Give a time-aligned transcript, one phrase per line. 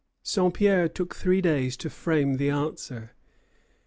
[0.23, 3.11] Saint Pierre took three days to frame the answer.